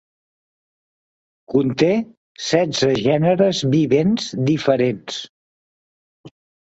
Conté 1.55 1.89
setze 2.45 2.89
gèneres 3.01 3.61
vivents 3.75 4.31
diferents. 4.49 5.19